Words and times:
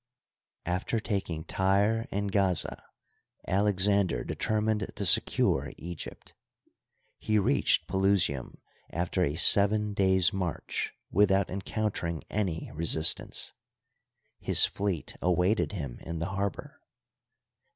After 0.65 0.99
taking 0.99 1.43
Tyre 1.43 2.07
and 2.09 2.31
Gaza, 2.31 2.85
Alexander 3.47 4.23
determined 4.23 4.91
to 4.95 5.05
secure 5.05 5.73
Egypt. 5.77 6.33
He 7.19 7.37
reached 7.37 7.85
Pelusium 7.87 8.57
after 8.89 9.23
a 9.23 9.35
seven 9.35 9.93
days' 9.93 10.33
march 10.33 10.95
without 11.11 11.51
encountering 11.51 12.23
any 12.31 12.71
resistance. 12.73 13.53
His 14.39 14.65
fleet 14.65 15.15
awaited 15.21 15.73
him 15.73 15.99
in 16.01 16.17
the 16.17 16.29
harbor. 16.29 16.81